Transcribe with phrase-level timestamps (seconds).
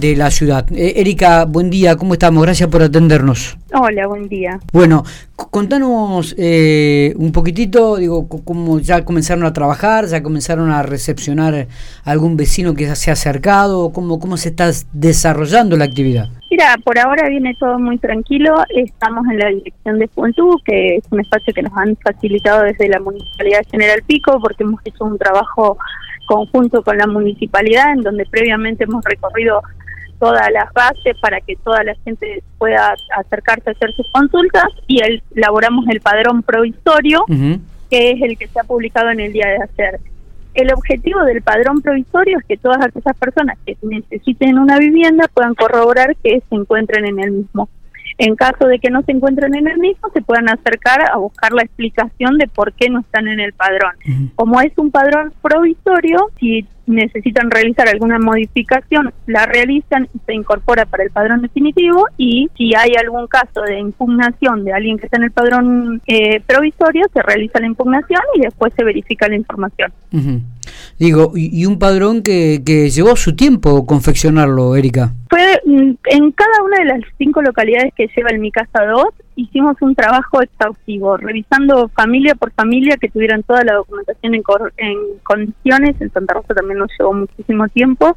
[0.00, 0.66] de la ciudad.
[0.72, 2.42] Eh, Erika, buen día, ¿cómo estamos?
[2.42, 3.56] Gracias por atendernos.
[3.72, 4.58] Hola, buen día.
[4.72, 11.68] Bueno, contanos eh, un poquitito, digo, cómo ya comenzaron a trabajar, ya comenzaron a recepcionar
[12.04, 16.28] algún vecino que se ha acercado, cómo, cómo se está desarrollando la actividad.
[16.50, 18.54] Mira, por ahora viene todo muy tranquilo.
[18.68, 22.88] Estamos en la Dirección de Juventud, que es un espacio que nos han facilitado desde
[22.88, 25.76] la Municipalidad General Pico, porque hemos hecho un trabajo
[26.26, 29.62] conjunto con la municipalidad, en donde previamente hemos recorrido
[30.18, 35.00] todas las bases para que toda la gente pueda acercarse a hacer sus consultas y
[35.34, 37.24] elaboramos el padrón provisorio,
[37.90, 40.00] que es el que se ha publicado en el día de ayer.
[40.54, 45.54] El objetivo del padrón provisorio es que todas aquellas personas que necesiten una vivienda puedan
[45.54, 47.68] corroborar que se encuentren en el mismo.
[48.18, 51.52] En caso de que no se encuentren en el mismo, se puedan acercar a buscar
[51.52, 53.92] la explicación de por qué no están en el padrón.
[54.34, 60.86] Como es un padrón provisorio, si necesitan realizar alguna modificación, la realizan y se incorpora
[60.86, 65.16] para el padrón definitivo y si hay algún caso de impugnación de alguien que está
[65.16, 69.92] en el padrón eh, provisorio, se realiza la impugnación y después se verifica la información.
[70.98, 75.12] Digo, y, un padrón que, que llevó su tiempo confeccionarlo, Erika.
[75.28, 79.04] Fue mm, en cada una de las cinco localidades que lleva el Mi Casa 2,
[79.36, 84.42] hicimos un trabajo exhaustivo, revisando familia por familia que tuvieran toda la documentación en,
[84.78, 86.00] en condiciones.
[86.00, 88.14] En Santa Rosa también nos llevó muchísimo tiempo,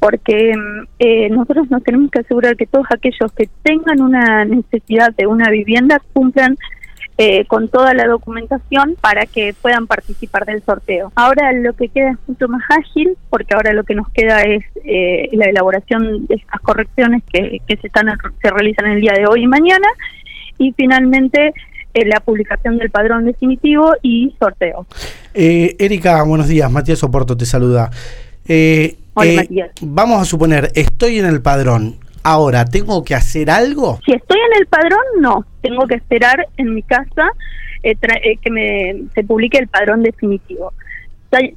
[0.00, 5.14] porque mm, eh, nosotros nos tenemos que asegurar que todos aquellos que tengan una necesidad
[5.14, 6.56] de una vivienda cumplan
[7.20, 11.10] eh, con toda la documentación para que puedan participar del sorteo.
[11.16, 14.64] Ahora lo que queda es mucho más ágil porque ahora lo que nos queda es
[14.84, 18.06] eh, la elaboración de estas correcciones que, se, están,
[18.40, 19.88] se realizan el día de hoy y mañana
[20.58, 21.52] y finalmente
[21.94, 24.86] eh, la publicación del padrón definitivo y sorteo.
[25.34, 26.70] Erika, buenos días.
[26.70, 27.90] Matías Oporto te saluda.
[29.14, 29.70] Hola, Matías.
[29.80, 31.96] Vamos a suponer, estoy en el padrón.
[32.22, 34.00] Ahora, ¿tengo que hacer algo?
[34.04, 35.46] Si estoy en el padrón, no.
[35.62, 37.30] Tengo que esperar en mi casa
[37.82, 40.72] eh, eh, que me, se publique el padrón definitivo.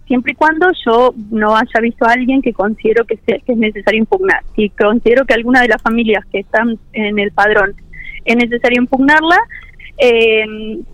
[0.05, 4.43] Siempre y cuando yo no haya visto a alguien que considero que, es necesario impugnar.
[4.55, 7.73] Si considero que alguna de las familias que están en el padrón
[8.25, 9.37] es necesario impugnarla,
[9.97, 10.45] eh,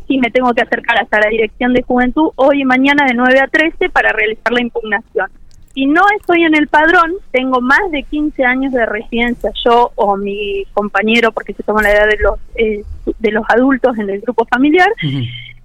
[0.08, 3.40] sí me tengo que acercar hasta la Dirección de Juventud hoy y mañana de 9
[3.40, 5.28] a 13 para realizar la impugnación.
[5.74, 10.18] Si no estoy en el padrón, tengo más de 15 años de residencia, yo o
[10.18, 12.84] mi compañero, porque se toma la edad de los, eh,
[13.20, 14.90] de los adultos en el grupo familiar,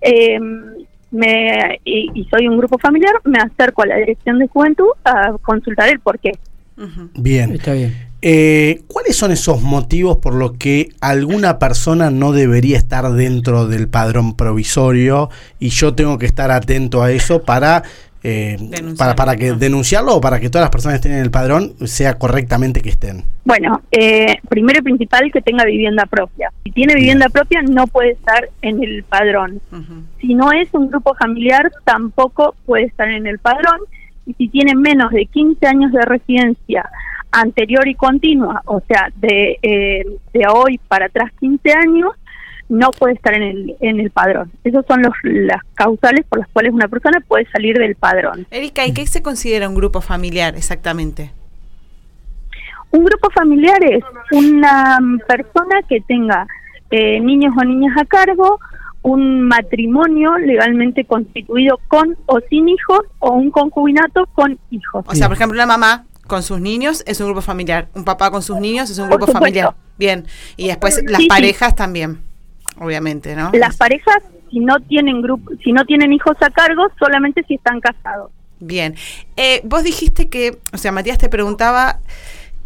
[0.02, 5.32] em, me, y, soy un grupo familiar, me acerco a la dirección de juventud a
[5.42, 5.98] consultar el
[7.14, 7.52] Bien.
[7.52, 7.94] Está bien.
[8.24, 13.88] Eh, ¿Cuáles son esos motivos por los que alguna persona no debería estar dentro del
[13.88, 15.28] padrón provisorio
[15.58, 17.82] y yo tengo que estar atento a eso para
[18.24, 18.56] eh,
[18.96, 21.74] para, para que denunciarlo o para que todas las personas que estén en el padrón
[21.84, 23.24] sea correctamente que estén?
[23.44, 26.52] Bueno, eh, primero y principal que tenga vivienda propia.
[26.62, 29.60] Si tiene vivienda propia no puede estar en el padrón.
[30.20, 33.80] Si no es un grupo familiar tampoco puede estar en el padrón.
[34.26, 36.88] Y si tiene menos de 15 años de residencia
[37.30, 42.12] anterior y continua, o sea, de, eh, de hoy para atrás 15 años,
[42.68, 44.50] no puede estar en el, en el padrón.
[44.64, 48.46] Esas son los, las causales por las cuales una persona puede salir del padrón.
[48.50, 51.32] Erika, ¿y qué se considera un grupo familiar exactamente?
[52.90, 56.46] Un grupo familiar es una persona que tenga
[56.90, 58.58] eh, niños o niñas a cargo,
[59.02, 65.04] un matrimonio legalmente constituido con o sin hijos o un concubinato con hijos.
[65.06, 68.30] O sea, por ejemplo, una mamá con sus niños es un grupo familiar, un papá
[68.30, 69.74] con sus niños es un grupo familiar.
[69.98, 70.26] Bien,
[70.56, 72.20] y después las parejas también
[72.78, 73.50] obviamente, ¿no?
[73.52, 77.80] Las parejas si no tienen grupo, si no tienen hijos a cargo, solamente si están
[77.80, 78.30] casados.
[78.60, 78.94] Bien.
[79.36, 82.00] Eh, vos dijiste que, o sea, Matías te preguntaba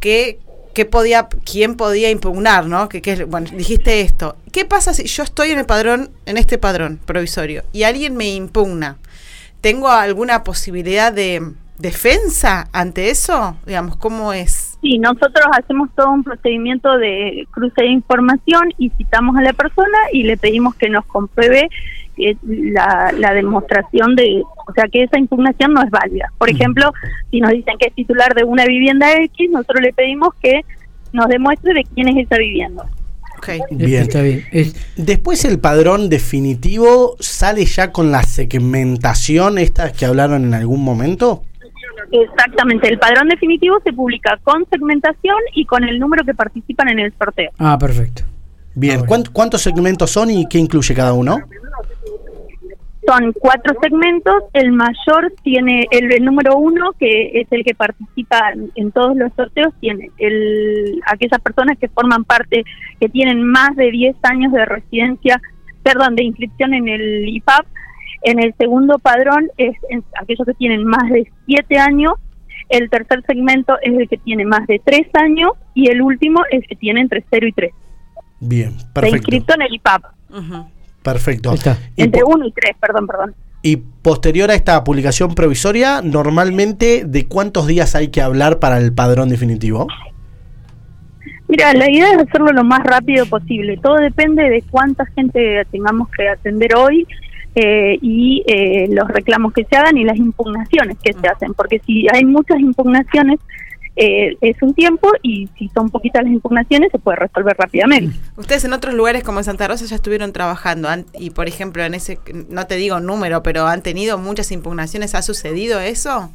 [0.01, 0.41] que
[0.77, 2.91] qué podía, quién podía impugnar, ¿no?
[2.91, 4.37] Que, que, bueno, dijiste esto.
[4.53, 8.29] ¿Qué pasa si yo estoy en el padrón, en este padrón provisorio, y alguien me
[8.29, 8.99] impugna?
[9.63, 13.57] ¿Tengo alguna posibilidad de defensa ante eso?
[13.65, 14.77] Digamos, ¿cómo es?
[14.83, 19.97] Sí, nosotros hacemos todo un procedimiento de cruce de información y citamos a la persona
[20.13, 21.71] y le pedimos que nos compruebe
[22.43, 26.33] la, la, demostración de, o sea, que esa impugnación no es válida.
[26.39, 26.93] Por ejemplo,
[27.31, 30.63] si nos dicen que es titular de una vivienda X, nosotros le pedimos que
[31.13, 32.85] nos demuestre de quién es esa vivienda.
[33.39, 33.61] Okay.
[33.71, 34.45] Bien, está bien.
[34.97, 41.43] Después el padrón definitivo sale ya con la segmentación estas que hablaron en algún momento.
[42.11, 47.01] Exactamente, el padrón definitivo se publica con segmentación y con el número que participan en
[47.01, 47.51] el sorteo.
[47.59, 48.23] Ah, perfecto.
[48.75, 51.39] Bien, ¿cuántos segmentos son y qué incluye cada uno?
[53.07, 58.91] Son cuatro segmentos, el mayor tiene, el, número uno, que es el que participa en,
[58.93, 62.65] todos los sorteos, tiene el, aquellas personas que forman parte,
[63.01, 65.41] que tienen más de 10 años de residencia,
[65.83, 67.67] perdón, de inscripción en el IPAP.
[68.23, 69.77] En el segundo padrón es,
[70.21, 72.15] aquellos que tienen más de 7 años,
[72.69, 76.63] el tercer segmento es el que tiene más de 3 años y el último es
[76.63, 77.73] el que tiene entre 0 y 3.
[78.41, 79.01] Bien, perfecto.
[79.03, 80.05] De inscrito en el IPAP.
[81.07, 81.55] Perfecto.
[81.97, 83.35] Entre uno y tres, perdón, perdón.
[83.63, 88.93] Y posterior a esta publicación provisoria, normalmente, ¿de cuántos días hay que hablar para el
[88.93, 89.87] padrón definitivo?
[91.47, 93.79] Mira, la idea es hacerlo lo más rápido posible.
[93.81, 97.07] Todo depende de cuánta gente tengamos que atender hoy
[97.55, 101.55] eh, y eh, los reclamos que se hagan y las impugnaciones que se hacen.
[101.55, 103.39] Porque si hay muchas impugnaciones,
[103.97, 108.15] eh, es un tiempo y si son poquitas las impugnaciones se puede resolver rápidamente.
[108.37, 110.89] Ustedes en otros lugares como en Santa Rosa ya estuvieron trabajando
[111.19, 112.19] y por ejemplo en ese,
[112.51, 116.31] no te digo número, pero han tenido muchas impugnaciones, ¿ha sucedido eso?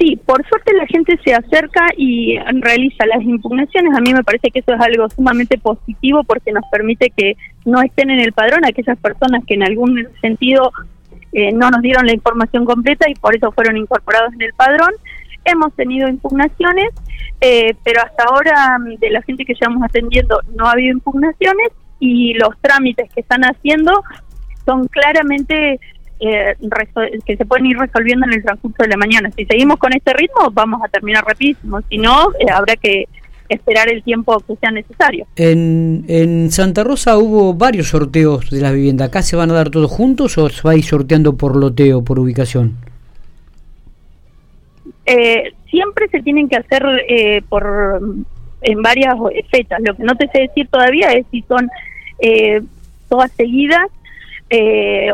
[0.00, 3.94] Sí, por suerte la gente se acerca y realiza las impugnaciones.
[3.94, 7.36] A mí me parece que eso es algo sumamente positivo porque nos permite que
[7.66, 10.72] no estén en el padrón aquellas personas que en algún sentido
[11.32, 14.90] eh, no nos dieron la información completa y por eso fueron incorporados en el padrón.
[15.44, 16.90] Hemos tenido impugnaciones,
[17.40, 21.68] eh, pero hasta ahora mm, de la gente que llevamos atendiendo no ha habido impugnaciones
[21.98, 24.02] y los trámites que están haciendo
[24.64, 25.80] son claramente
[26.20, 26.54] eh,
[27.24, 29.30] que se pueden ir resolviendo en el transcurso de la mañana.
[29.36, 31.80] Si seguimos con este ritmo, vamos a terminar rapidísimo.
[31.88, 33.06] Si no, eh, habrá que
[33.48, 35.26] esperar el tiempo que sea necesario.
[35.36, 39.06] En, en Santa Rosa hubo varios sorteos de la vivienda.
[39.06, 42.04] ¿Acá se van a dar todos juntos o se va a ir sorteando por loteo,
[42.04, 42.89] por ubicación?
[45.12, 48.00] Eh, siempre se tienen que hacer eh, por
[48.62, 49.16] en varias
[49.50, 49.80] fechas.
[49.84, 51.68] Lo que no te sé decir todavía es si son
[52.20, 52.62] eh,
[53.08, 53.86] todas seguidas,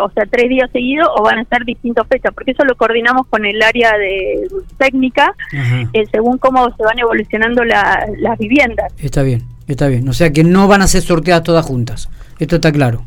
[0.00, 3.26] o sea, tres días seguidos, o van a ser distintas fechas, porque eso lo coordinamos
[3.28, 4.48] con el área de
[4.78, 5.34] técnica,
[6.10, 8.92] según cómo se van evolucionando las viviendas.
[8.98, 10.08] Está bien, está bien.
[10.08, 12.08] O sea que no van a ser sorteadas todas juntas.
[12.38, 13.04] Esto está claro.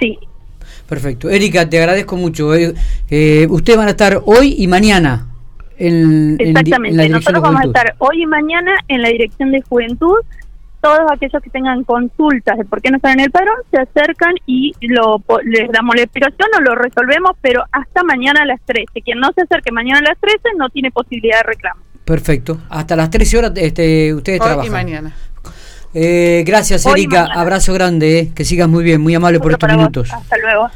[0.00, 0.18] Sí.
[0.88, 1.28] Perfecto.
[1.28, 2.48] Erika, te agradezco mucho.
[2.48, 5.26] ustedes van a estar hoy y mañana
[5.78, 10.16] Exactamente, nosotros vamos a estar hoy y mañana en la Dirección de Juventud.
[10.80, 14.34] Todos aquellos que tengan consultas de por qué no están en el padrón se acercan
[14.46, 19.02] y lo, les damos la explicación o lo resolvemos, pero hasta mañana a las 13.
[19.02, 21.80] Quien no se acerque mañana a las 13 no tiene posibilidad de reclamo.
[22.04, 22.58] Perfecto.
[22.70, 24.66] Hasta las 13 horas este, ustedes hoy trabajan.
[24.66, 25.12] y mañana.
[25.92, 27.26] Eh, gracias, Erika.
[27.34, 28.18] Abrazo grande.
[28.18, 28.32] Eh.
[28.34, 29.00] Que sigas muy bien.
[29.00, 30.12] Muy amable por estos minutos.
[30.12, 30.68] Hasta luego.